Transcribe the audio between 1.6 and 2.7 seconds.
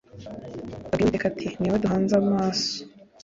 wowe duhanze amaso